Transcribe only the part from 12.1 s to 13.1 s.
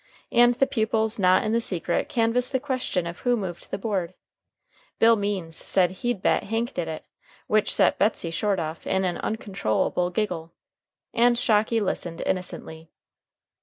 innocently.